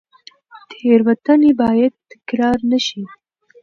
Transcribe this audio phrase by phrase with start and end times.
[0.71, 3.03] تېروتنې باید تکرار نه شي.